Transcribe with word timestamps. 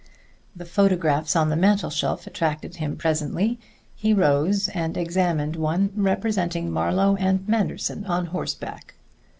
The 0.55 0.65
photographs 0.65 1.35
on 1.35 1.49
the 1.49 1.55
mantel 1.55 1.91
shelf 1.91 2.25
attracted 2.25 2.77
him 2.77 2.95
presently. 2.97 3.59
He 3.93 4.13
rose 4.15 4.67
and 4.69 4.97
examined 4.97 5.55
one 5.55 5.91
representing 5.95 6.71
Marlowe 6.71 7.17
and 7.17 7.47
Manderson 7.47 8.07
on 8.07 8.25
horseback. 8.25 8.95